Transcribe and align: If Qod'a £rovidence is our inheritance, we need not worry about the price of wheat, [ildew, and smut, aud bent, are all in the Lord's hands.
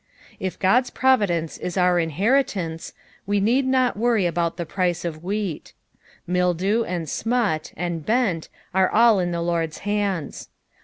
If 0.39 0.57
Qod'a 0.57 0.91
£rovidence 0.93 1.59
is 1.59 1.77
our 1.77 1.99
inheritance, 1.99 2.93
we 3.27 3.39
need 3.39 3.67
not 3.67 3.95
worry 3.95 4.25
about 4.25 4.57
the 4.57 4.65
price 4.65 5.05
of 5.05 5.23
wheat, 5.23 5.73
[ildew, 6.27 6.83
and 6.87 7.07
smut, 7.07 7.71
aud 7.77 8.03
bent, 8.03 8.49
are 8.73 8.89
all 8.89 9.19
in 9.19 9.29
the 9.31 9.43
Lord's 9.43 9.77
hands. 9.85 10.49